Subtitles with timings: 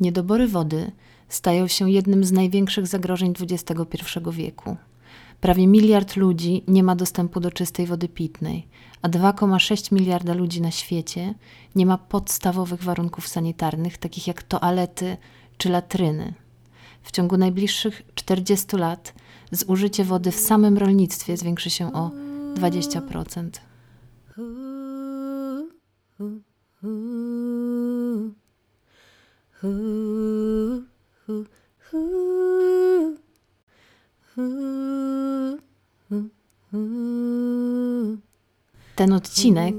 [0.00, 0.92] Niedobory wody
[1.28, 3.96] stają się jednym z największych zagrożeń XXI
[4.32, 4.76] wieku.
[5.40, 8.66] Prawie miliard ludzi nie ma dostępu do czystej wody pitnej,
[9.02, 11.34] a 2,6 miliarda ludzi na świecie
[11.74, 15.16] nie ma podstawowych warunków sanitarnych, takich jak toalety
[15.58, 16.34] czy latryny.
[17.02, 19.14] W ciągu najbliższych 40 lat
[19.52, 22.10] zużycie wody w samym rolnictwie zwiększy się o
[22.54, 23.50] 20%.
[38.96, 39.74] Ten odcinek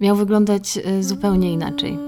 [0.00, 1.98] miał wyglądać e, zupełnie inaczej.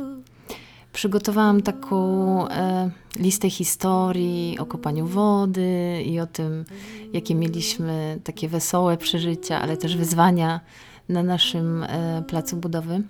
[0.93, 6.65] Przygotowałam taką e, listę historii o kopaniu wody i o tym,
[7.13, 10.61] jakie mieliśmy takie wesołe przeżycia, ale też wyzwania
[11.09, 13.03] na naszym e, placu budowy.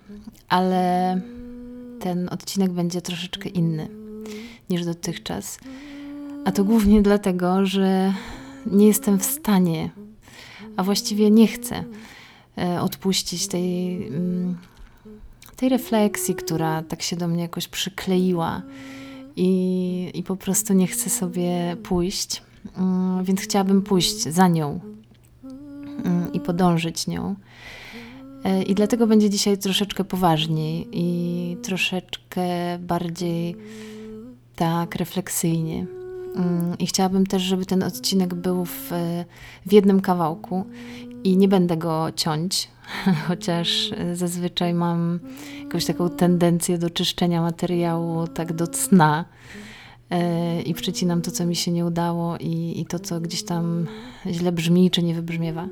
[0.49, 1.21] Ale
[1.99, 3.87] ten odcinek będzie troszeczkę inny
[4.69, 5.59] niż dotychczas.
[6.45, 8.13] A to głównie dlatego, że
[8.65, 9.89] nie jestem w stanie,
[10.77, 11.83] a właściwie nie chcę
[12.57, 14.57] e, odpuścić tej, mm,
[15.55, 18.61] tej refleksji, która tak się do mnie jakoś przykleiła
[19.35, 22.41] i, i po prostu nie chcę sobie pójść.
[22.77, 24.79] Mm, więc chciałabym pójść za nią
[26.05, 27.35] mm, i podążyć nią.
[28.43, 32.41] E, I dlatego będzie dzisiaj troszeczkę poważniej i troszeczkę
[32.79, 33.55] bardziej
[34.55, 35.85] tak refleksyjnie.
[36.35, 38.91] Mm, I chciałabym też, żeby ten odcinek był w,
[39.65, 40.65] w jednym kawałku
[41.23, 42.67] i nie będę go ciąć,
[43.27, 45.19] chociaż zazwyczaj mam
[45.63, 49.25] jakąś taką tendencję do czyszczenia materiału tak do cna
[50.09, 53.87] e, i przycinam to, co mi się nie udało i, i to, co gdzieś tam
[54.27, 55.67] źle brzmi czy nie wybrzmiewa.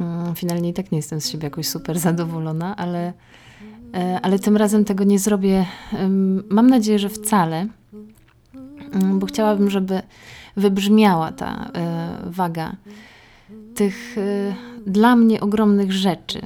[0.00, 3.12] Mm, finalnie i tak nie jestem z siebie jakoś super zadowolona, ale,
[3.94, 5.66] e, ale tym razem tego nie zrobię.
[6.48, 7.66] Mam nadzieję, że wcale
[8.92, 10.02] Mm, bo chciałabym, żeby
[10.56, 11.70] wybrzmiała ta
[12.26, 12.76] y, waga
[13.74, 14.54] tych y,
[14.86, 16.40] dla mnie ogromnych rzeczy,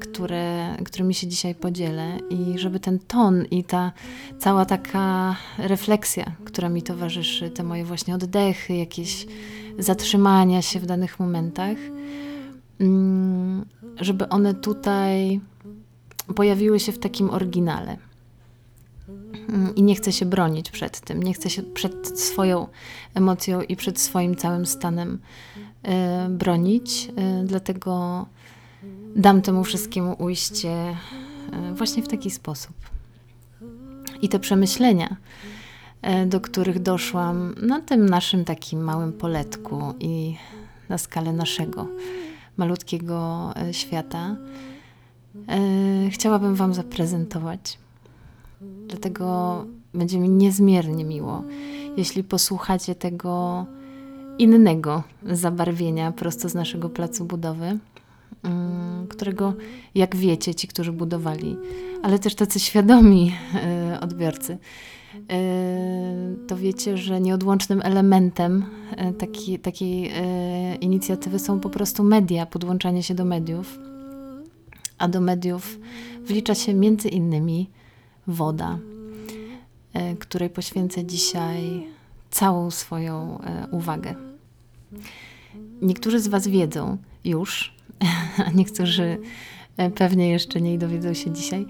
[0.00, 3.92] które, którymi się dzisiaj podzielę, i żeby ten ton i ta
[4.38, 9.26] cała taka refleksja, która mi towarzyszy, te moje właśnie oddechy, jakieś
[9.78, 11.76] zatrzymania się w danych momentach,
[13.96, 15.40] żeby one tutaj
[16.34, 17.96] pojawiły się w takim oryginale.
[19.48, 22.66] Mm, i nie chce się bronić przed tym, nie chce się przed swoją
[23.14, 25.18] emocją i przed swoim całym stanem
[25.84, 25.88] y,
[26.28, 27.08] bronić.
[27.42, 28.26] Y, dlatego
[29.16, 30.96] dam temu wszystkiemu ujście
[31.70, 32.74] y, właśnie w taki sposób.
[34.22, 35.16] I te przemyślenia,
[36.26, 40.36] do których doszłam na tym naszym takim małym poletku i
[40.88, 41.86] na skalę naszego
[42.56, 44.36] malutkiego świata,
[46.10, 47.78] chciałabym Wam zaprezentować.
[48.88, 49.64] Dlatego
[49.94, 51.44] będzie mi niezmiernie miło,
[51.96, 53.66] jeśli posłuchacie tego
[54.38, 57.78] innego zabarwienia prosto z naszego placu budowy,
[58.42, 59.54] mm, którego,
[59.94, 61.56] jak wiecie, ci, którzy budowali,
[62.02, 64.58] ale też tacy świadomi e, odbiorcy, e,
[66.46, 68.64] to wiecie, że nieodłącznym elementem
[68.96, 70.10] e, taki, takiej
[70.80, 73.78] inicjatywy są po prostu media, podłączanie się do mediów.
[74.98, 75.78] A do mediów
[76.24, 77.70] wlicza się między innymi
[78.26, 78.78] woda,
[79.92, 81.86] e, której poświęcę dzisiaj
[82.30, 84.14] całą swoją e, uwagę.
[85.82, 87.74] Niektórzy z Was wiedzą już,
[88.46, 89.18] a niektórzy e,
[89.94, 91.66] pewnie jeszcze nie dowiedzą się dzisiaj,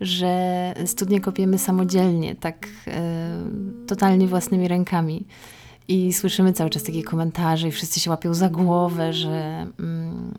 [0.00, 2.68] że studnie kopiemy samodzielnie, tak
[3.86, 5.24] totalnie własnymi rękami.
[5.88, 10.34] I słyszymy cały czas takie komentarze, i wszyscy się łapią za głowę, że mm,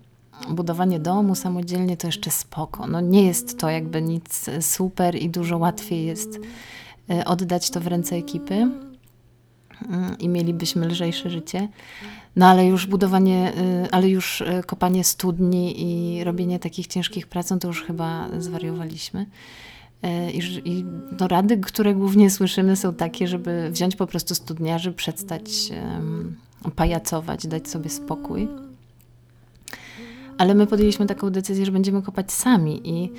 [0.50, 2.88] budowanie domu samodzielnie to jeszcze spoko.
[2.88, 6.40] No nie jest to jakby nic super i dużo łatwiej jest
[7.10, 11.68] e, oddać to w ręce ekipy mm, i mielibyśmy lżejsze życie.
[12.36, 17.50] No ale już budowanie, e, ale już e, kopanie studni i robienie takich ciężkich prac,
[17.50, 19.26] no to już chyba zwariowaliśmy.
[20.34, 20.86] I, i
[21.20, 26.36] no rady, które głównie słyszymy są takie, żeby wziąć po prostu studniarzy, przestać um,
[26.76, 28.48] pajacować, dać sobie spokój.
[30.38, 33.12] Ale my podjęliśmy taką decyzję, że będziemy kopać sami i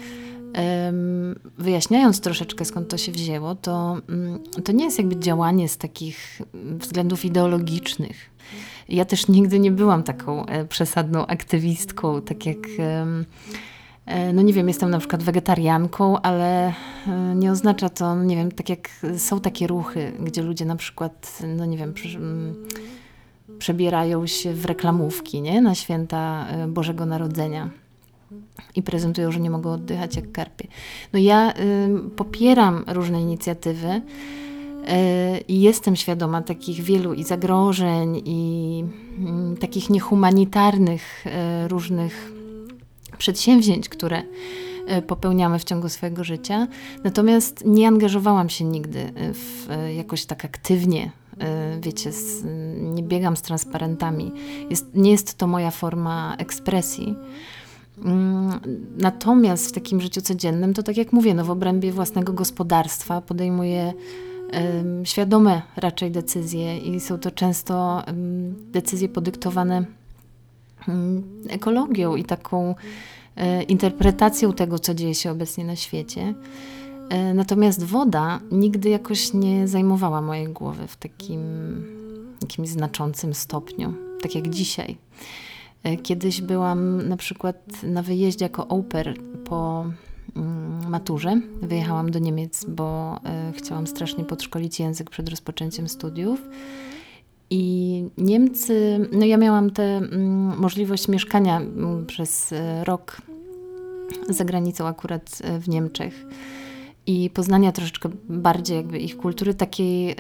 [1.59, 6.43] wyjaśniając troszeczkę skąd to się wzięło, to, mm, to nie jest jakby działanie z takich
[6.81, 8.36] względów ideologicznych.
[8.89, 14.69] Ja też nigdy nie byłam taką e, przesadną aktywistką, tak jak e, no nie wiem,
[14.69, 16.73] jestem na przykład wegetarianką, ale e,
[17.35, 21.65] nie oznacza to, nie wiem, tak jak są takie ruchy, gdzie ludzie na przykład, no
[21.65, 21.95] nie wiem,
[23.59, 25.61] przebierają się w reklamówki nie?
[25.61, 27.71] na święta Bożego Narodzenia
[28.77, 30.69] i prezentują, że nie mogą oddychać jak karpie.
[31.13, 31.55] No ja y,
[32.17, 34.01] popieram różne inicjatywy,
[35.49, 38.85] I jestem świadoma takich wielu i zagrożeń, i
[39.19, 41.25] mm, takich niehumanitarnych
[41.69, 42.33] różnych
[43.19, 44.23] przedsięwzięć, które
[45.07, 46.69] popełniamy w ciągu swojego życia.
[47.05, 51.11] Natomiast nie angażowałam się nigdy w, jakoś tak aktywnie
[51.81, 52.45] wiecie, z,
[52.95, 54.33] nie biegam z transparentami.
[54.71, 57.15] Jest, nie jest to moja forma ekspresji.
[58.05, 58.61] Mm,
[58.99, 63.93] natomiast w takim życiu codziennym, to tak jak mówię, no w obrębie własnego gospodarstwa podejmuję
[65.05, 68.03] świadome raczej decyzje i są to często
[68.73, 69.85] decyzje podyktowane
[71.49, 72.75] ekologią i taką
[73.37, 76.35] e, interpretacją tego, co dzieje się obecnie na świecie.
[77.09, 81.41] E, natomiast woda nigdy jakoś nie zajmowała mojej głowy w takim
[82.43, 84.97] jakimś znaczącym stopniu, tak jak dzisiaj.
[85.83, 89.15] E, kiedyś byłam na przykład na wyjeździe jako oper
[89.45, 89.87] po
[90.89, 91.41] maturze.
[91.63, 96.49] Wyjechałam do Niemiec, bo e, chciałam strasznie podszkolić język przed rozpoczęciem studiów.
[97.51, 102.55] I Niemcy, no ja miałam tę mm, możliwość mieszkania mm, przez
[102.85, 103.23] rok
[104.29, 106.27] za granicą, akurat w Niemczech
[107.07, 110.17] i poznania troszeczkę bardziej jakby ich kultury takiej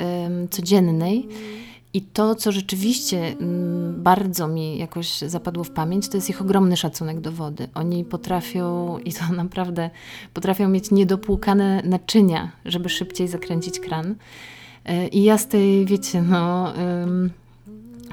[0.50, 1.28] codziennej.
[1.96, 6.76] I to, co rzeczywiście um, bardzo mi jakoś zapadło w pamięć, to jest ich ogromny
[6.76, 7.68] szacunek do wody.
[7.74, 9.90] Oni potrafią, i to naprawdę,
[10.34, 14.14] potrafią mieć niedopłukane naczynia, żeby szybciej zakręcić kran.
[14.84, 16.72] E, I ja z tej, wiecie, no,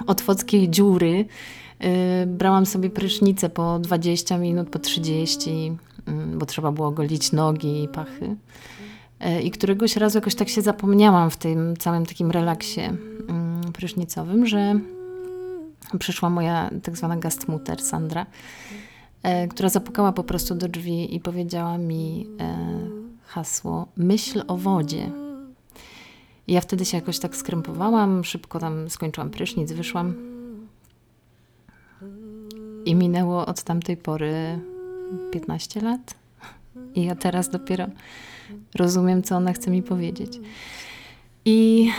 [0.08, 1.26] otwockiej dziury
[1.84, 5.78] y, brałam sobie prysznicę po 20 minut, po 30
[6.08, 8.36] Mm, bo trzeba było golić nogi i pachy.
[9.20, 13.43] E, I któregoś razu jakoś tak się zapomniałam w tym całym takim relaksie mm,
[13.74, 14.80] prysznicowym, że
[16.00, 18.26] przyszła moja tak zwana gastmuter Sandra,
[19.24, 22.58] e, która zapukała po prostu do drzwi i powiedziała mi e,
[23.26, 25.12] hasło myśl o wodzie.
[26.48, 30.14] I ja wtedy się jakoś tak skrępowałam, szybko tam skończyłam prysznic, wyszłam.
[32.86, 34.60] I minęło od tamtej pory
[35.32, 36.16] 15 lat.
[36.96, 37.88] I ja teraz dopiero
[38.76, 40.40] rozumiem, co ona chce mi powiedzieć.
[41.46, 41.90] I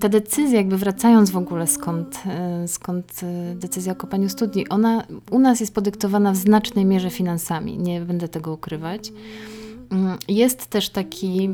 [0.00, 5.04] ta decyzja, jakby wracając w ogóle skąd, e, skąd e, decyzja o kopaniu studni, ona
[5.30, 7.78] u nas jest podyktowana w znacznej mierze finansami.
[7.78, 9.12] Nie będę tego ukrywać.
[9.90, 11.50] Mm, jest też taki,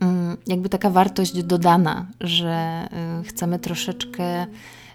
[0.00, 4.46] mm, jakby taka wartość dodana, że e, chcemy troszeczkę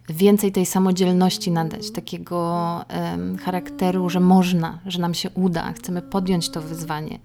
[0.10, 2.86] więcej tej samodzielności nadać, takiego
[3.44, 7.20] charakteru, że można, że nam się uda, chcemy podjąć to wyzwanie.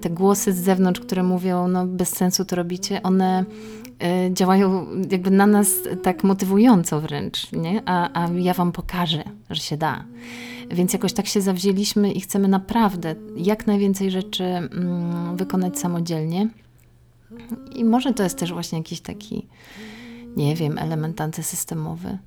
[0.00, 3.44] Te głosy z zewnątrz, które mówią, no bez sensu to robicie, one
[4.30, 5.68] działają jakby na nas
[6.02, 7.82] tak motywująco wręcz, nie?
[7.86, 10.04] A, a ja wam pokażę, że się da.
[10.70, 16.48] Więc jakoś tak się zawzięliśmy i chcemy naprawdę jak najwięcej rzeczy mm, wykonać samodzielnie.
[17.74, 19.46] I może to jest też właśnie jakiś taki
[20.36, 22.18] nie wiem, element antysystemowy.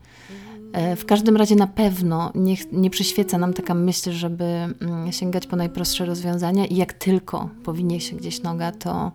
[0.73, 5.47] E, w każdym razie na pewno nie, nie przyświeca nam taka myśl, żeby mm, sięgać
[5.47, 9.11] po najprostsze rozwiązania i jak tylko powinie się gdzieś noga, to e,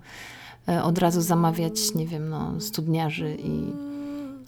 [0.83, 3.73] od razu zamawiać, nie wiem, no, studniarzy i,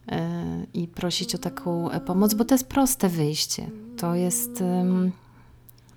[0.09, 3.71] e, i prosić o taką pomoc, bo to jest proste wyjście.
[3.97, 4.63] To jest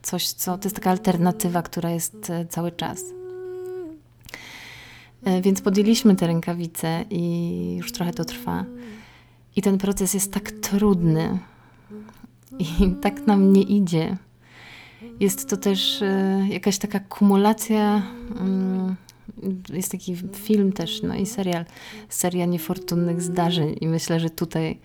[0.02, 3.04] coś, co to jest taka alternatywa, która jest cały czas.
[5.26, 8.66] E, więc podjęliśmy te rękawice i już trochę to trwa.
[9.56, 11.40] I ten proces jest tak trudny
[12.60, 12.66] i
[13.04, 14.18] tak nam nie idzie.
[15.20, 18.02] Jest to też e, jakaś taka kumulacja.
[19.74, 21.66] Jest taki film też, no i serial,
[22.10, 24.80] seria niefortunnych zdarzeń, i myślę, że tutaj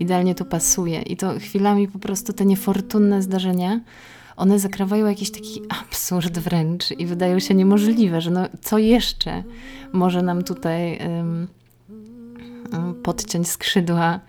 [0.00, 1.02] idealnie to pasuje.
[1.02, 3.80] I to chwilami po prostu te niefortunne zdarzenia
[4.38, 9.42] one zakrawają jakiś taki absurd wręcz i wydają się niemożliwe, że no, co jeszcze
[9.92, 11.48] może nam tutaj um,
[13.02, 14.20] podciąć skrzydła.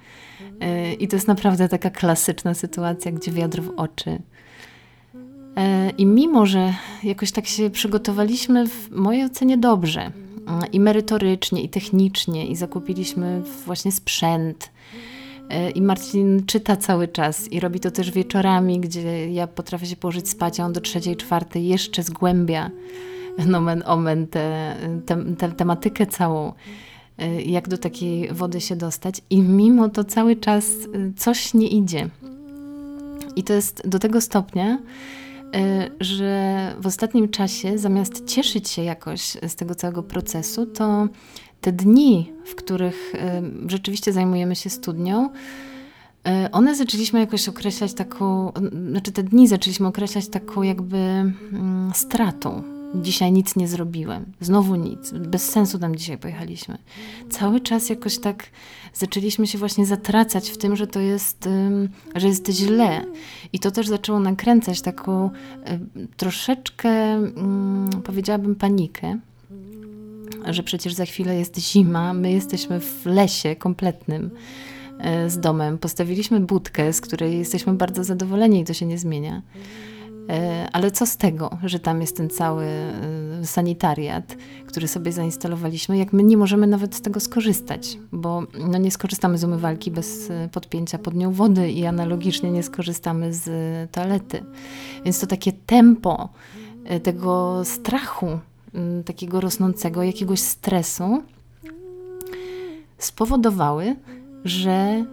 [0.60, 4.20] E, I to jest naprawdę taka klasyczna sytuacja, gdzie wiatr w oczy.
[5.56, 10.12] E, I mimo, że jakoś tak się przygotowaliśmy, w mojej ocenie dobrze,
[10.72, 14.72] i merytorycznie, i technicznie, i zakupiliśmy właśnie sprzęt,
[15.50, 19.96] E, I Marcin czyta cały czas i robi to też wieczorami, gdzie ja potrafię się
[19.96, 22.72] położyć spać, a on do trzeciej, czwartej jeszcze zgłębia
[23.48, 24.76] nomen omen tę
[25.06, 26.54] te, te, tematykę całą,
[27.18, 29.22] e, jak do takiej wody się dostać.
[29.30, 32.10] I mimo to cały czas e, coś nie idzie.
[33.36, 34.78] I to jest do tego stopnia,
[36.00, 41.08] że w ostatnim czasie, zamiast cieszyć się jakoś z tego całego procesu, to
[41.62, 43.20] te dni, w których y,
[43.70, 48.52] rzeczywiście zajmujemy się studnią, y, one zaczęliśmy jakoś określać taką,
[48.90, 52.79] znaczy te dni zaczęliśmy określać taką jakby mm, stratą.
[52.96, 54.26] Dzisiaj nic nie zrobiłem.
[54.42, 55.12] Znowu nic.
[55.12, 56.78] Bez sensu tam dzisiaj pojechaliśmy.
[57.30, 58.44] Cały czas jakoś tak
[58.94, 61.50] zaczęliśmy się właśnie zatracać w tym, że to jest,
[62.16, 63.06] że jest źle.
[63.54, 65.30] I to też zaczęło nakręcać taką
[66.18, 67.22] troszeczkę,
[68.04, 69.20] powiedziałabym, panikę
[70.46, 74.30] że przecież za chwilę jest zima, my jesteśmy w lesie kompletnym
[75.00, 75.78] e, z domem.
[75.78, 79.42] Postawiliśmy budkę, z której jesteśmy bardzo zadowoleni i to się nie zmienia.
[80.30, 85.98] E, ale co z tego, że tam jest ten cały e, sanitariat, który sobie zainstalowaliśmy,
[85.98, 90.32] jak my nie możemy nawet z tego skorzystać, bo no nie skorzystamy z umywalki bez
[90.52, 93.50] podpięcia pod nią wody i analogicznie nie skorzystamy z
[93.92, 94.44] toalety.
[95.06, 96.30] Więc to takie tempo
[97.04, 98.40] tego strachu
[99.06, 101.24] takiego rosnącego jakiegoś stresu
[102.98, 103.96] spowodowały,
[104.46, 105.06] że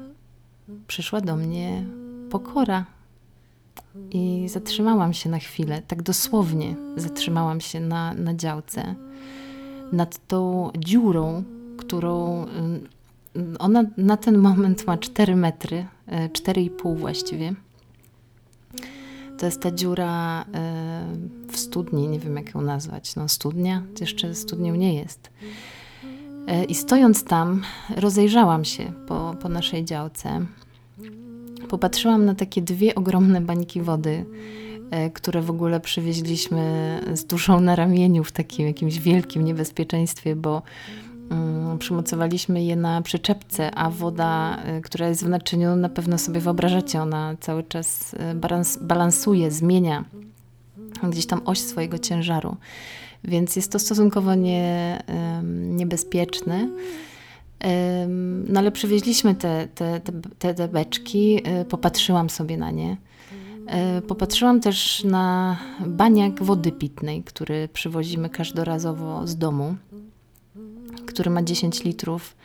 [0.86, 1.84] przyszła do mnie
[2.30, 2.95] pokora.
[4.10, 8.94] I zatrzymałam się na chwilę, tak dosłownie zatrzymałam się na, na działce,
[9.92, 11.44] nad tą dziurą,
[11.76, 12.86] którą mm,
[13.58, 17.54] ona na ten moment ma 4 metry, 4,5 e, właściwie.
[19.38, 21.06] To jest ta dziura e,
[21.52, 23.16] w studni, nie wiem jak ją nazwać.
[23.16, 25.30] No, studnia, jeszcze studnią nie jest.
[26.68, 27.62] I stojąc tam,
[27.96, 30.46] rozejrzałam się po, po naszej działce.
[31.68, 34.24] Popatrzyłam na takie dwie ogromne bańki wody,
[34.90, 40.62] e, które w ogóle przywieźliśmy z duszą na ramieniu w takim jakimś wielkim niebezpieczeństwie, bo
[41.30, 46.40] Mm, przymocowaliśmy je na przyczepce, a woda, y, która jest w naczyniu, na pewno sobie
[46.40, 50.04] wyobrażacie, ona cały czas y, balans, balansuje, zmienia
[51.02, 52.56] gdzieś tam oś swojego ciężaru.
[53.24, 55.02] Więc jest to stosunkowo nie,
[55.52, 56.68] niebezpieczne.
[58.48, 60.00] No ale przywieźliśmy te, te,
[60.38, 62.96] te, te beczki, y, popatrzyłam sobie na nie.
[64.08, 65.56] Popatrzyłam też na
[65.86, 69.74] baniak wody pitnej, który przywozimy każdorazowo z domu
[71.06, 72.36] który ma 10 litrów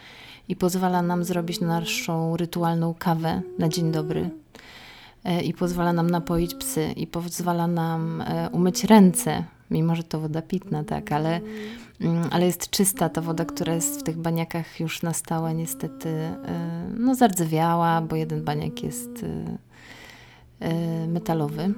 [0.47, 4.29] i pozwala nam zrobić naszą rytualną kawę na dzień dobry.
[5.23, 10.19] E, I pozwala nam napoić psy, i pozwala nam e, umyć ręce, mimo że to
[10.19, 11.41] woda pitna, tak, ale,
[12.01, 16.09] mm, ale jest czysta ta woda, która jest w tych baniakach już na stałe, niestety,
[16.09, 19.25] e, no zardzewiała, bo jeden baniak jest
[21.07, 21.73] metalowy,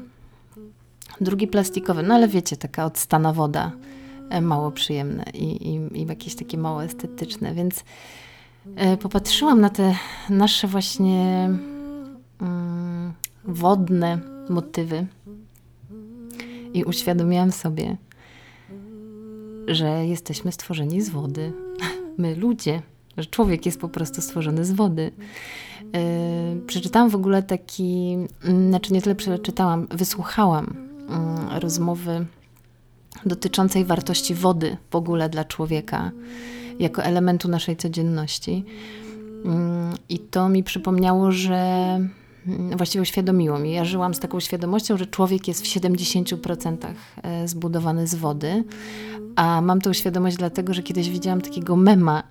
[1.21, 3.71] drugi plastikowy, no ale wiecie, taka odstana woda
[4.33, 7.83] E, mało przyjemne i, i, i jakieś takie mało estetyczne, więc
[8.75, 9.95] e, popatrzyłam na te
[10.29, 11.49] nasze właśnie
[12.41, 14.19] mm, wodne
[14.49, 15.05] motywy
[16.73, 17.97] i uświadomiłam sobie,
[19.67, 21.53] że jesteśmy stworzeni z wody.
[22.17, 22.81] My ludzie,
[23.17, 25.11] że człowiek jest po prostu stworzony z wody.
[25.81, 30.75] Yy, przeczytałam w ogóle taki, mm, znaczy nie tyle przeczytałam, wysłuchałam
[31.53, 32.25] yy, rozmowy
[33.25, 36.11] dotyczącej wartości wody w ogóle dla człowieka,
[36.79, 38.65] jako elementu naszej codzienności.
[39.45, 41.99] Mm, I to mi przypomniało, że
[42.77, 43.71] właściwie uświadomiło mi.
[43.71, 46.77] Ja żyłam z taką świadomością, że człowiek jest w 70%
[47.23, 48.63] e, zbudowany z wody,
[49.35, 52.23] a mam tą świadomość dlatego, że kiedyś widziałam takiego mema.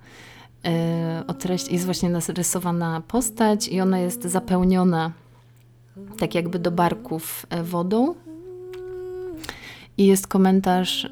[0.65, 5.13] E, o treść jest właśnie narysowana postać i ona jest zapełniona
[6.19, 8.15] tak jakby do barków e, wodą
[9.99, 11.09] i jest komentarz,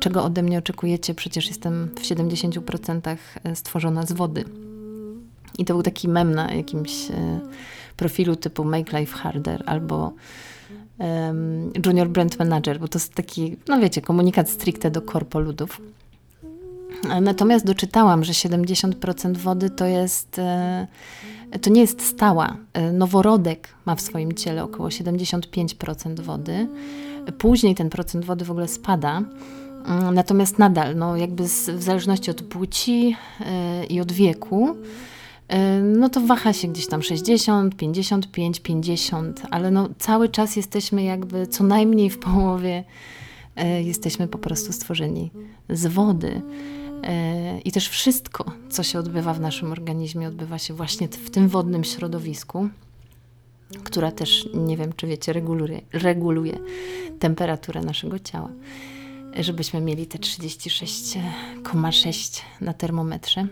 [0.00, 4.44] czego ode mnie oczekujecie, przecież jestem w 70% e, stworzona z wody.
[5.58, 6.92] I to był taki mem na jakimś
[8.00, 10.12] profilu typu Make Life Harder albo
[10.98, 15.80] um, Junior Brand Manager, bo to jest taki, no wiecie, komunikat stricte do korpoludów.
[17.20, 20.40] Natomiast doczytałam, że 70% wody to jest,
[21.62, 22.56] to nie jest stała.
[22.92, 26.68] Noworodek ma w swoim ciele około 75% wody.
[27.38, 29.22] Później ten procent wody w ogóle spada.
[30.12, 34.76] Natomiast nadal, no jakby z, w zależności od płci yy, i od wieku,
[35.82, 41.46] no to waha się gdzieś tam 60, 55, 50, ale no cały czas jesteśmy jakby
[41.46, 42.84] co najmniej w połowie,
[43.56, 45.30] yy, jesteśmy po prostu stworzeni
[45.68, 46.42] z wody.
[47.64, 51.84] I też wszystko, co się odbywa w naszym organizmie, odbywa się właśnie w tym wodnym
[51.84, 52.68] środowisku
[53.84, 56.58] która też, nie wiem czy wiecie, reguluje, reguluje
[57.18, 58.50] temperaturę naszego ciała,
[59.38, 63.46] żebyśmy mieli te 36,6 na termometrze.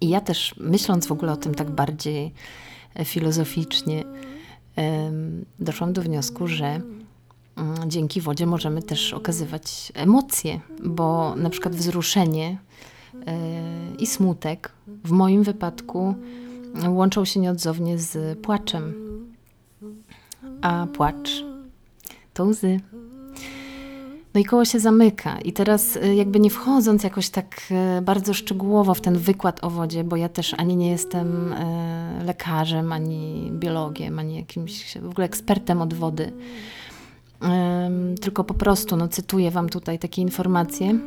[0.00, 2.32] I ja też, myśląc w ogóle o tym tak bardziej
[2.94, 4.04] e, filozoficznie,
[5.58, 12.58] doszłam do wniosku, że mm, dzięki wodzie możemy też okazywać emocje, bo na przykład wzruszenie
[13.26, 13.36] e,
[13.98, 14.72] i smutek
[15.04, 16.14] w moim wypadku
[16.88, 18.94] łączą się nieodzownie z płaczem.
[20.62, 21.44] A płacz
[22.34, 22.80] to łzy.
[24.34, 25.40] No i koło się zamyka.
[25.40, 27.62] I teraz y, jakby nie wchodząc jakoś tak
[27.98, 32.24] y, bardzo szczegółowo w ten wykład o wodzie, bo ja też ani nie jestem y,
[32.24, 36.32] lekarzem, ani biologiem, ani jakimś w ogóle ekspertem od wody,
[38.20, 40.98] tylko po prostu no, cytuję Wam tutaj takie informacje,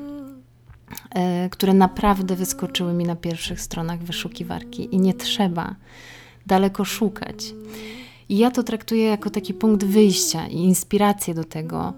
[1.51, 5.75] które naprawdę wyskoczyły mi na pierwszych stronach wyszukiwarki i nie trzeba
[6.45, 7.53] daleko szukać.
[8.29, 11.93] I ja to traktuję jako taki punkt wyjścia i inspirację do tego,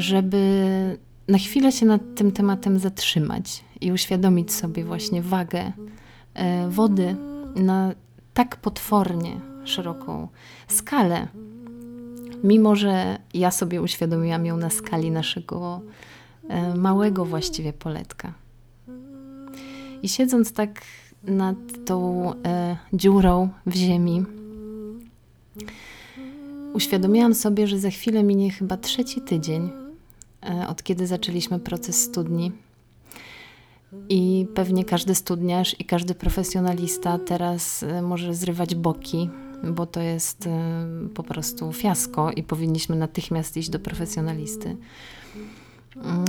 [0.00, 5.72] żeby na chwilę się nad tym tematem zatrzymać i uświadomić sobie właśnie wagę
[6.34, 7.16] e, wody
[7.56, 7.94] na
[8.34, 10.28] tak potwornie szeroką
[10.68, 11.28] skalę,
[12.44, 15.80] mimo że ja sobie uświadomiłam ją na skali naszego
[16.48, 18.32] e, małego właściwie poletka.
[20.02, 20.80] I siedząc tak
[21.22, 24.24] nad tą e, dziurą w ziemi,
[26.72, 29.70] uświadomiłam sobie, że za chwilę minie chyba trzeci tydzień,
[30.68, 32.52] od kiedy zaczęliśmy proces studni.
[34.08, 39.30] I pewnie każdy studniarz i każdy profesjonalista teraz e, może zrywać boki,
[39.64, 44.76] bo to jest e, po prostu fiasko i powinniśmy natychmiast iść do profesjonalisty.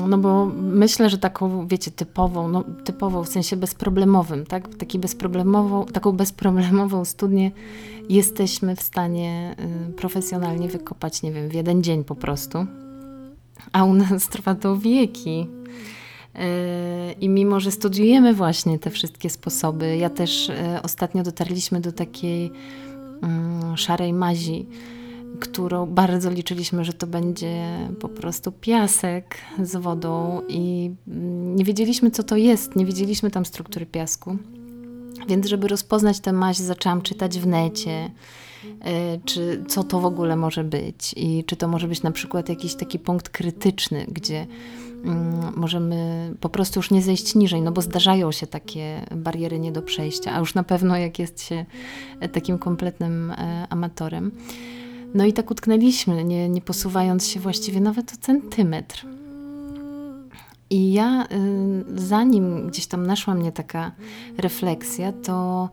[0.08, 4.76] No bo myślę, że taką, wiecie, typową, no typową w sensie bezproblemowym, tak?
[4.76, 7.52] Taki bezproblemową, taką bezproblemową studnię
[8.10, 9.56] jesteśmy w stanie
[9.98, 12.66] profesjonalnie wykopać, nie wiem, w jeden dzień po prostu.
[13.72, 15.48] A u nas trwa to wieki.
[16.36, 21.92] Y, I mimo, że studiujemy właśnie te wszystkie sposoby, ja też y, ostatnio dotarliśmy do
[21.92, 22.52] takiej
[23.22, 24.66] mm, szarej mazi,
[25.40, 27.66] którą bardzo liczyliśmy, że to będzie
[28.00, 33.46] po prostu piasek z wodą i mm, nie wiedzieliśmy, co to jest, nie wiedzieliśmy tam
[33.46, 34.38] struktury piasku.
[35.28, 38.10] Więc, żeby rozpoznać tę maź, zaczęłam czytać w necie, e,
[39.26, 42.76] czy co to w ogóle może być i czy to może być na przykład jakiś
[42.76, 44.48] taki punkt krytyczny, gdzie
[45.06, 49.72] mm, możemy po prostu już nie zejść niżej, no bo zdarzają się takie bariery nie
[49.72, 51.66] do przejścia, a już na pewno jak jest się
[52.32, 54.32] takim kompletnym e, amatorem.
[55.14, 59.06] No i tak utknęliśmy, nie, nie posuwając się właściwie nawet o centymetr.
[60.70, 63.92] I ja, y, zanim gdzieś tam naszła mnie taka
[64.38, 65.70] refleksja, to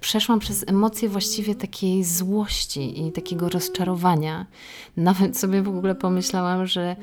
[0.00, 4.46] przeszłam przez emocje właściwie takiej złości i takiego rozczarowania.
[4.96, 6.96] Nawet sobie w ogóle pomyślałam, że,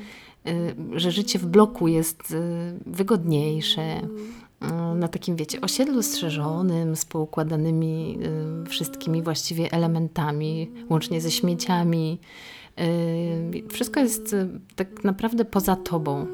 [0.48, 2.34] y, że życie w bloku jest
[2.86, 4.00] wygodniejsze,
[4.94, 8.18] na takim, wiecie, osiedlu strzeżonym, z poukładanymi
[8.68, 12.18] wszystkimi właściwie elementami, łącznie ze śmieciami.
[13.68, 14.36] Wszystko jest
[14.76, 16.26] tak naprawdę poza tobą.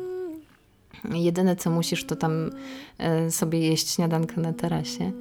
[1.13, 2.51] Jedyne, co musisz, to tam
[3.31, 5.13] sobie jeść śniadankę na tarasie.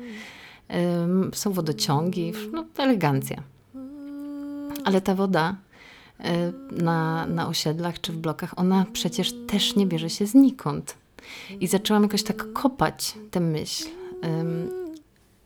[1.34, 3.44] Są wodociągi, no elegancja.
[4.86, 5.56] Ale ta woda
[6.72, 10.98] na, na osiedlach czy w blokach, ona przecież też nie bierze się znikąd
[11.60, 13.86] i zaczęłam jakoś tak kopać tę myśl.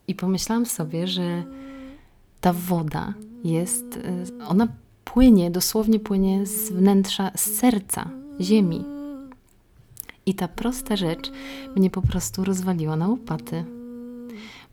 [0.07, 1.43] I pomyślałam sobie, że
[2.41, 3.97] ta woda jest,
[4.39, 4.67] y, ona
[5.05, 8.09] płynie, dosłownie płynie z wnętrza, z serca
[8.41, 8.85] ziemi.
[10.25, 11.31] I ta prosta rzecz
[11.75, 13.65] mnie po prostu rozwaliła na łopaty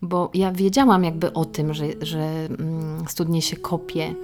[0.01, 4.15] bo ja wiedziałam jakby o tym, że, że mm, studnie się kopie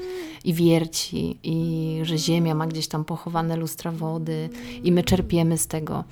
[0.45, 4.49] i wierci i że ziemia ma gdzieś tam pochowane lustra wody
[4.84, 6.03] i my czerpiemy z tego.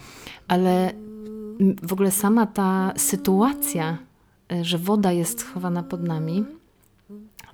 [0.48, 0.94] Ale
[1.84, 3.98] w ogóle sama ta sytuacja,
[4.52, 6.46] e, że woda jest schowana pod nami,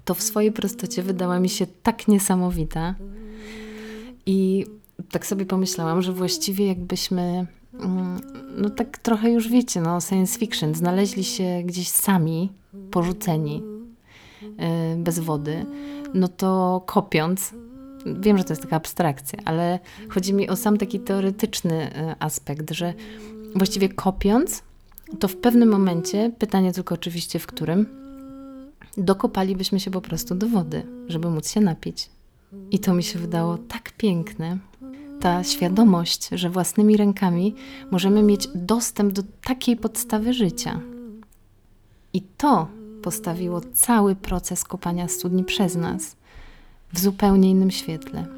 [0.05, 2.95] to w swojej prostocie wydała mi się tak niesamowita.
[4.25, 4.65] I
[5.11, 7.45] tak sobie pomyślałam, że właściwie jakbyśmy
[8.57, 12.51] no tak trochę już wiecie, no science fiction, znaleźli się gdzieś sami,
[12.91, 13.63] porzuceni,
[14.43, 15.65] y, bez wody,
[16.13, 17.53] no to kopiąc,
[18.05, 22.71] wiem, że to jest taka abstrakcja, ale chodzi mi o sam taki teoretyczny y, aspekt,
[22.71, 22.93] że
[23.55, 24.63] właściwie kopiąc,
[25.19, 27.85] to w pewnym momencie, pytanie tylko oczywiście w którym,
[28.97, 32.09] dokopalibyśmy się po prostu do wody, żeby móc się napić.
[32.71, 34.57] I to mi się wydało tak piękne,
[35.19, 37.55] ta świadomość, że własnymi rękami
[37.91, 40.79] możemy mieć dostęp do takiej podstawy życia.
[42.13, 42.67] I to
[43.01, 46.15] postawiło cały proces kopania studni przez nas
[46.93, 48.34] w zupełnie innym świetle.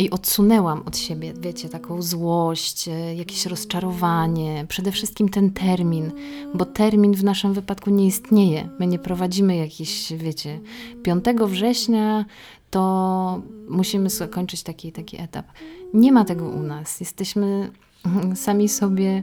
[0.00, 6.10] I odsunęłam od siebie, wiecie, taką złość, e, jakieś rozczarowanie, przede wszystkim ten termin,
[6.54, 8.68] bo termin w naszym wypadku nie istnieje.
[8.78, 10.60] My nie prowadzimy jakiś, wiecie,
[11.02, 12.24] 5 września
[12.70, 15.46] to musimy zakończyć taki taki etap.
[15.94, 17.00] Nie ma tego u nas.
[17.00, 17.70] Jesteśmy
[18.34, 19.22] sami sobie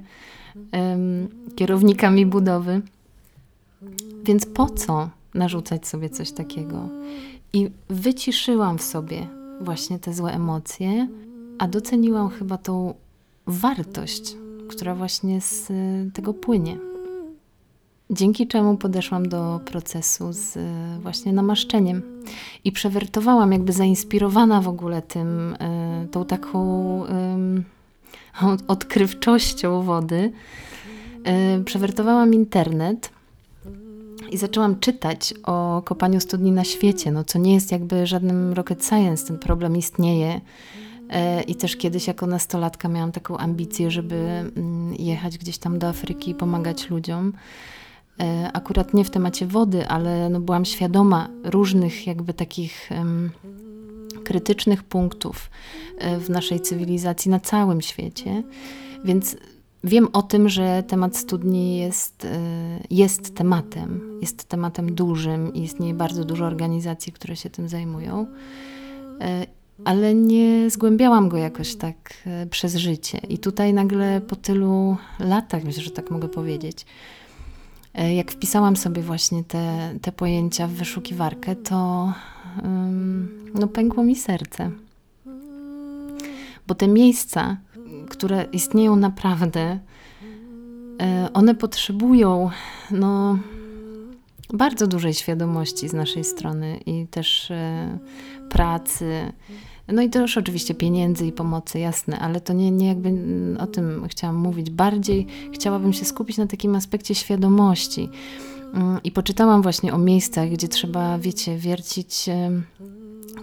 [0.74, 2.82] um, kierownikami budowy.
[4.24, 6.90] Więc po co narzucać sobie coś takiego?
[7.54, 11.08] I wyciszyłam w sobie właśnie te złe emocje,
[11.58, 12.94] a doceniłam chyba tą
[13.48, 14.36] wartość,
[14.70, 15.72] która właśnie z
[16.14, 16.78] tego płynie.
[18.10, 20.58] Dzięki czemu podeszłam do procesu z
[21.02, 22.02] właśnie namaszczeniem
[22.64, 27.04] i przewertowałam, jakby zainspirowana w ogóle tym, e, tą taką
[28.68, 30.32] odkrywczością wody.
[31.66, 33.17] Przewertowałam internet
[34.32, 38.86] i zaczęłam czytać o kopaniu studni na świecie, no, co nie jest jakby żadnym rocket
[38.86, 40.42] science, ten problem istnieje.
[41.10, 45.88] E, I też kiedyś jako nastolatka miałam taką ambicję, żeby mm, jechać gdzieś tam do
[45.88, 47.34] Afryki i pomagać ludziom.
[48.20, 53.32] E, akurat nie w temacie wody, ale no byłam świadoma różnych jakby takich um,
[54.24, 55.50] krytycznych punktów
[55.98, 58.44] e, w naszej cywilizacji na całym świecie.
[59.06, 59.38] Więc
[59.88, 62.40] wiem o tym, że temat studni jest, e,
[62.90, 68.28] jest tematem, jest tematem dużym i istnieje bardzo dużo organizacji, które się tym zajmują
[69.86, 72.14] ale nie zgłębiałam go jakoś tak
[72.50, 73.18] przez życie.
[73.18, 76.86] I tutaj nagle po tylu latach, myślę, że tak mogę powiedzieć,
[78.16, 82.14] jak wpisałam sobie właśnie te, te pojęcia w wyszukiwarkę, to
[83.54, 84.72] no, pękło mi serce.
[86.68, 87.58] Bo te miejsca,
[88.10, 89.80] które istnieją naprawdę,
[91.02, 92.50] e, one potrzebują
[92.92, 93.38] no,
[94.54, 97.98] bardzo dużej świadomości z naszej strony i też e,
[98.50, 99.34] pracy,
[99.88, 103.14] no i też oczywiście pieniędzy i pomocy, jasne, ale to nie, nie jakby
[103.60, 104.70] o tym chciałam mówić.
[104.70, 108.10] Bardziej chciałabym się skupić na takim aspekcie świadomości.
[108.74, 112.30] Mm, I poczytałam właśnie o miejscach, gdzie trzeba, wiecie, wiercić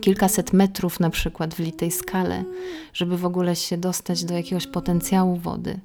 [0.01, 2.45] kilkaset metrów na przykład w litej skale,
[2.93, 5.81] żeby w ogóle się dostać do jakiegoś potencjału wody.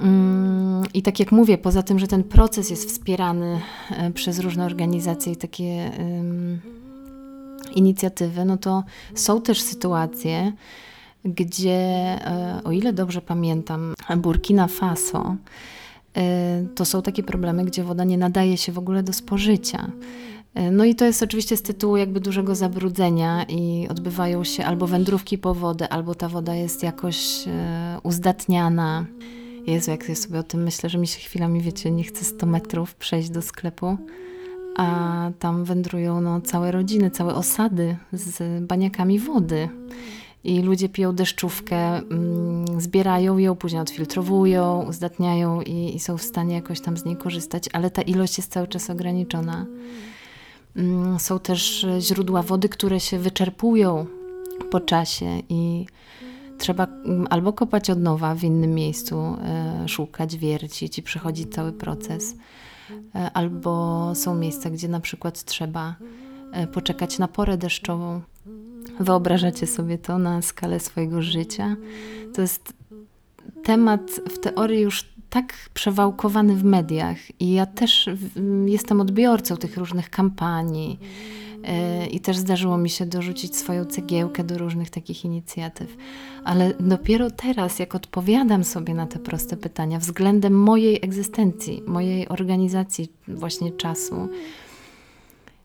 [0.00, 4.64] Mm, I tak jak mówię, poza tym, że ten proces jest wspierany e, przez różne
[4.64, 5.90] organizacje i takie
[7.74, 10.52] inicjatywy, no to są też sytuacje,
[11.24, 15.36] gdzie, e, o ile dobrze pamiętam, Burkina Faso,
[16.16, 19.90] e, to są takie problemy, gdzie woda nie nadaje się w ogóle do spożycia.
[20.54, 24.86] E, no i to jest oczywiście z tytułu jakby dużego zabrudzenia i odbywają się albo
[24.86, 27.44] wędrówki po wodę, albo ta woda jest jakoś
[28.02, 29.06] uzdatniana.
[29.66, 32.46] Jezu, jak ja sobie o tym myślę, że mi się chwilami, wiecie, nie chce 100
[32.46, 33.98] metrów przejść do sklepu
[34.78, 39.68] a tam wędrują no, całe rodziny, całe osady z baniakami wody.
[40.44, 46.54] I ludzie piją deszczówkę, mm, zbierają ją, później odfiltrowują, uzdatniają i, i, są w stanie
[46.54, 49.66] jakoś tam z niej korzystać, ale ta ilość jest cały czas ograniczona.
[50.76, 54.06] Mm, są też źródła wody, które się wyczerpują
[54.70, 55.86] po czasie i
[56.58, 61.72] trzeba mm, albo kopać od nowa w innym miejscu, e, szukać, wiercić i przechodzić cały
[61.72, 62.34] proces
[63.14, 65.94] E, albo są miejsca, gdzie na przykład trzeba
[66.52, 68.20] e, poczekać na porę deszczową.
[69.00, 71.76] Wyobrażacie sobie to na skalę swojego życia?
[72.34, 72.72] To jest
[73.64, 78.10] temat w teorii już tak przewałkowany w mediach i ja też
[78.66, 80.98] jestem odbiorcą tych różnych kampanii
[81.64, 85.96] E, i też zdarzyło mi się dorzucić swoją cegiełkę do różnych takich inicjatyw.
[86.44, 93.12] Ale dopiero teraz, jak odpowiadam sobie na te proste pytania względem mojej egzystencji, mojej organizacji
[93.28, 94.28] właśnie czasu,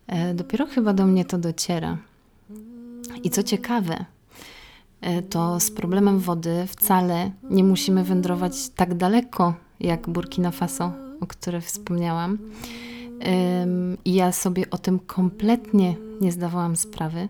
[0.07, 1.97] e, dopiero chyba do mnie to dociera.
[3.23, 4.05] I co ciekawe,
[5.29, 11.61] to z problemem wody wcale nie musimy wędrować tak daleko jak Burkina Faso, o której
[11.61, 12.37] wspomniałam.
[14.05, 17.27] I ja sobie o tym kompletnie nie zdawałam sprawy.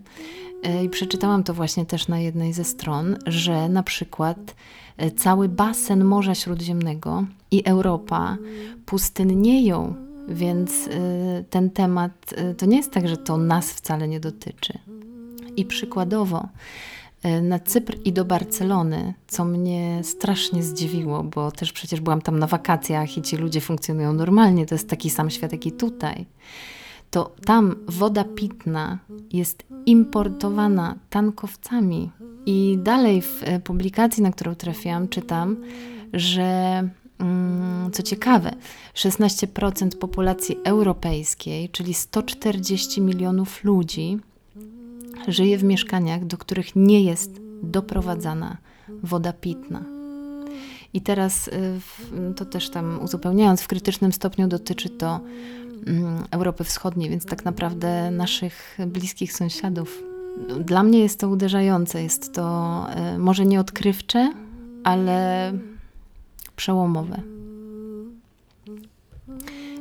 [0.63, 4.55] E, I przeczytałam to właśnie też na jednej ze stron, że na przykład
[4.97, 8.37] e, cały basen Morza Śródziemnego i Europa
[8.85, 9.93] pustynnieją,
[10.27, 14.79] więc e, ten temat to nie jest tak, że to nas wcale nie dotyczy.
[15.55, 17.02] I przykładowo, E,
[17.41, 22.47] na Cypr i do Barcelony, co mnie strasznie zdziwiło, bo też przecież byłam tam na
[22.47, 26.25] wakacjach i ci ludzie funkcjonują normalnie, to jest taki sam świat i tutaj.
[27.11, 28.99] To tam woda pitna
[29.33, 32.11] jest importowana tankowcami.
[32.45, 35.57] I dalej w e, publikacji, na którą trafiłam, czytam,
[36.13, 36.43] że
[37.19, 38.55] mm, co ciekawe,
[38.95, 44.19] 16% populacji europejskiej, czyli 140 milionów ludzi,
[45.27, 48.57] żyje w mieszkaniach, do których nie jest doprowadzana
[49.03, 49.83] woda pitna.
[50.93, 51.79] I teraz y,
[52.35, 55.19] to też tam uzupełniając, w krytycznym stopniu dotyczy to
[55.87, 60.03] mm, Europy Wschodniej, więc tak naprawdę naszych bliskich sąsiadów.
[60.59, 64.33] Dla mnie jest to uderzające, jest to y, może nie odkrywcze,
[64.83, 65.51] ale
[66.55, 67.21] przełomowe.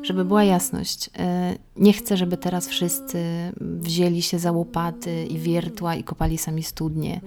[0.02, 3.24] Żeby była jasność, e, nie chcę, żeby teraz wszyscy
[3.60, 7.20] wzięli się za łopaty i wiertła i kopali sami studnie.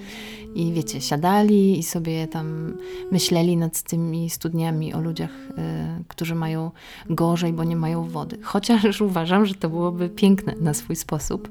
[0.56, 2.78] I wiecie, siadali i sobie tam
[3.12, 6.72] myśleli nad tymi studniami o ludziach, e, którzy mają
[7.10, 8.38] gorzej, bo nie mają wody.
[8.44, 11.50] Chociaż uważam, że to byłoby piękne na swój sposób.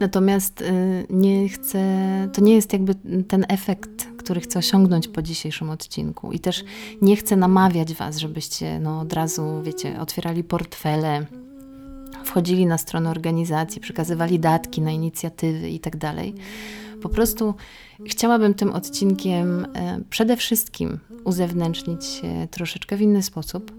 [0.00, 0.72] Natomiast e,
[1.10, 1.82] nie chcę,
[2.32, 2.94] to nie jest jakby
[3.28, 6.32] ten efekt który chcę osiągnąć po dzisiejszym odcinku.
[6.32, 6.64] I też
[7.02, 11.26] nie chcę namawiać Was, żebyście no, od razu, wiecie, otwierali portfele,
[12.24, 15.96] wchodzili na stronę organizacji, przekazywali datki na inicjatywy i tak.
[17.02, 17.54] Po prostu
[18.06, 23.72] chciałabym tym odcinkiem e, przede wszystkim uzewnętrznić się troszeczkę w inny sposób,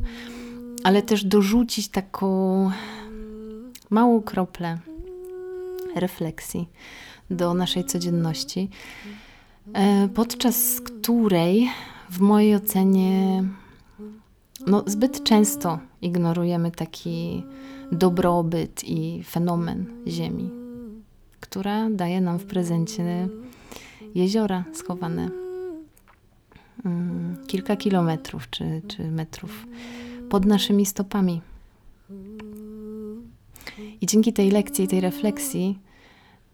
[0.84, 2.72] ale też dorzucić taką
[3.90, 4.78] małą kroplę
[5.96, 6.70] refleksji
[7.30, 8.70] do naszej codzienności,
[10.14, 11.70] podczas której
[12.10, 13.44] w mojej ocenie
[14.68, 17.44] no, zbyt często ignorujemy taki
[17.92, 20.50] dobrobyt i fenomen Ziemi,
[21.40, 23.28] która daje nam w prezencie
[24.16, 25.30] jeziora schowane
[26.86, 29.66] mm, kilka kilometrów czy, czy metrów
[30.30, 31.42] pod naszymi stopami.
[34.02, 35.80] I dzięki tej lekcji, tej refleksji,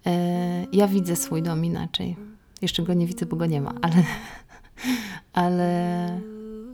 [0.05, 4.03] e, ja widzę swój dom inaczej jeszcze go nie widzę, bo go nie ma, ale,
[5.43, 6.21] ale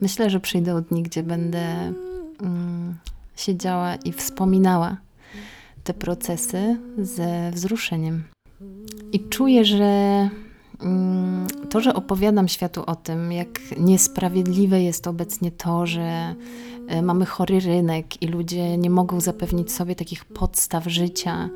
[0.02, 1.94] myślę, że przyjdą dni, gdzie będę
[2.42, 2.96] um,
[3.36, 4.98] siedziała i wspominała
[5.84, 8.24] te procesy ze wzruszeniem.
[9.12, 10.30] I czuję, że
[10.82, 16.36] um, to, że opowiadam światu o tym, jak niesprawiedliwe jest obecnie to, że
[16.88, 21.50] e, mamy chory rynek i ludzie nie mogą zapewnić sobie takich podstaw życia,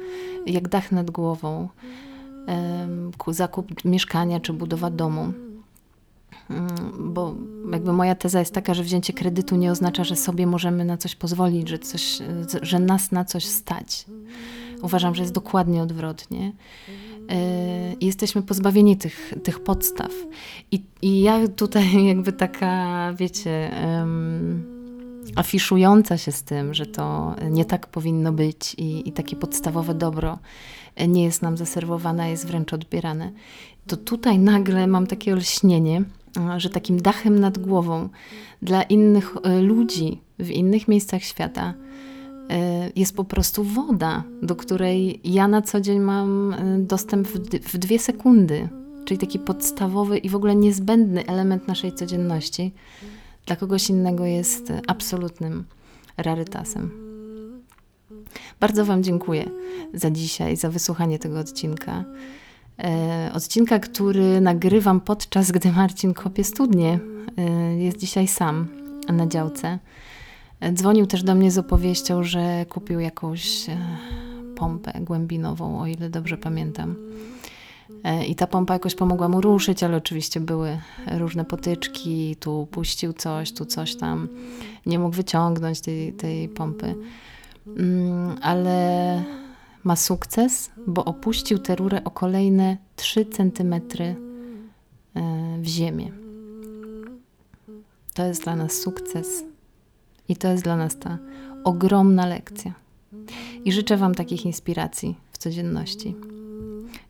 [0.45, 1.69] jak dach nad głową
[3.27, 5.33] zakup mieszkania czy budowa domu.
[6.49, 6.67] Mm,
[7.13, 7.35] bo
[7.71, 11.15] jakby moja teza jest taka, że wzięcie kredytu nie oznacza, że sobie możemy na coś
[11.15, 12.19] pozwolić, że, coś,
[12.61, 14.05] że nas na coś stać.
[14.81, 16.51] Uważam, że jest dokładnie odwrotnie.
[17.29, 17.35] E,
[18.01, 20.11] jesteśmy pozbawieni tych, tych podstaw.
[20.71, 23.71] I, I ja tutaj jakby taka, wiecie,
[25.35, 30.39] afiszująca się z tym, że to nie tak powinno być i, i takie podstawowe dobro
[31.07, 33.31] nie jest nam zaserwowane, jest wręcz odbierane.
[33.87, 36.03] To tutaj nagle mam takie olśnienie,
[36.57, 38.09] że takim dachem nad głową
[38.61, 41.73] dla innych e, ludzi w innych miejscach świata
[42.49, 47.27] e, jest po prostu woda, do której ja na co dzień mam e, dostęp
[47.61, 48.69] w dwie sekundy,
[49.05, 52.71] czyli taki podstawowy i w ogóle niezbędny element naszej codzienności,
[53.45, 55.63] dla kogoś innego jest absolutnym
[56.17, 56.91] rarytasem.
[58.59, 59.49] Bardzo Wam dziękuję
[59.93, 62.03] za dzisiaj, za wysłuchanie tego odcinka.
[62.79, 66.99] E, odcinka, który nagrywam podczas gdy Marcin kopie studnie.
[67.37, 68.67] E, jest dzisiaj sam
[69.09, 69.79] na działce.
[70.59, 73.77] E, dzwonił też do mnie z opowieścią, że kupił jakąś e,
[74.55, 76.95] pompę głębinową, o ile dobrze pamiętam.
[78.03, 80.79] E, I ta pompa jakoś pomogła mu ruszyć, ale oczywiście były
[81.17, 82.35] różne potyczki.
[82.39, 84.27] Tu puścił coś, tu coś tam.
[84.85, 86.95] Nie mógł wyciągnąć tej, tej pompy.
[87.67, 89.23] Mm, ale
[89.83, 93.81] ma sukces, bo opuścił tę rurę o kolejne 3 cm e,
[95.59, 96.11] w ziemię.
[98.13, 99.43] To jest dla nas sukces
[100.29, 101.17] i to jest dla nas ta
[101.63, 102.73] ogromna lekcja.
[103.65, 106.15] I życzę Wam takich inspiracji w codzienności.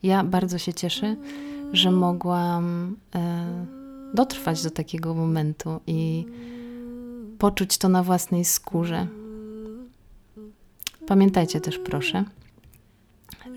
[0.06, 1.16] Ja bardzo się cieszę,
[1.74, 3.66] że mogłam e,
[4.14, 6.26] dotrwać do takiego momentu i
[7.38, 9.08] poczuć to na własnej skórze
[11.08, 12.24] Pamiętajcie też proszę,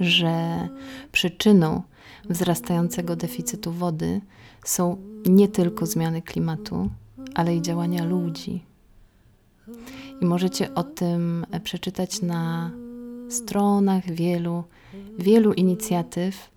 [0.00, 0.68] że
[1.12, 1.82] przyczyną
[2.28, 4.20] wzrastającego deficytu wody
[4.64, 6.90] są nie tylko zmiany klimatu,
[7.34, 8.64] ale i działania ludzi.
[10.20, 12.70] I możecie o tym przeczytać na
[13.28, 14.64] stronach wielu,
[15.18, 16.50] wielu inicjatyw,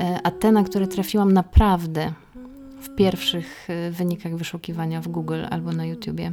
[0.00, 2.12] e, a te, na które trafiłam naprawdę
[2.80, 6.32] w pierwszych e, wynikach wyszukiwania w Google albo na YouTubie.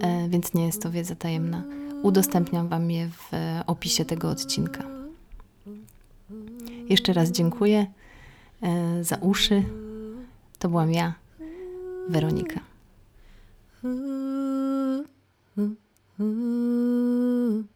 [0.00, 1.62] E, więc nie jest to wiedza tajemna.
[2.02, 3.30] Udostępniam Wam je w
[3.66, 4.84] opisie tego odcinka.
[6.88, 7.86] Jeszcze raz dziękuję
[9.00, 9.62] za uszy.
[10.58, 11.14] To byłam ja,
[12.08, 12.60] Weronika.
[16.18, 17.68] Ooh.